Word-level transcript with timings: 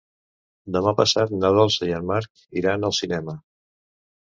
Demà 0.77 0.93
passat 0.99 1.35
na 1.43 1.51
Dolça 1.59 1.91
i 1.91 1.95
en 1.99 2.09
Marc 2.13 2.43
iran 2.63 2.91
al 2.91 2.99
cinema. 3.03 3.39